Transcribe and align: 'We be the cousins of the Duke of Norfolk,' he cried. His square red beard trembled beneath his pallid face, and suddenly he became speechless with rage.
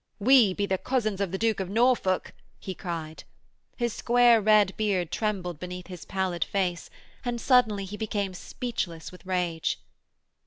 'We 0.19 0.55
be 0.55 0.65
the 0.65 0.79
cousins 0.79 1.21
of 1.21 1.31
the 1.31 1.37
Duke 1.37 1.59
of 1.59 1.69
Norfolk,' 1.69 2.33
he 2.59 2.73
cried. 2.73 3.23
His 3.77 3.93
square 3.93 4.41
red 4.41 4.75
beard 4.75 5.11
trembled 5.11 5.59
beneath 5.59 5.85
his 5.85 6.05
pallid 6.05 6.43
face, 6.43 6.89
and 7.23 7.39
suddenly 7.39 7.85
he 7.85 7.97
became 7.97 8.33
speechless 8.33 9.11
with 9.11 9.23
rage. 9.27 9.79